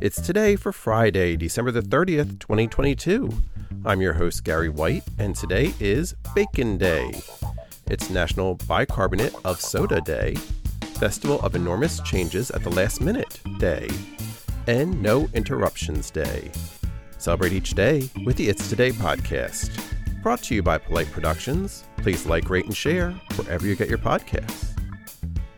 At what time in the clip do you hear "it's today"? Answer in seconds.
0.00-0.56, 18.48-18.90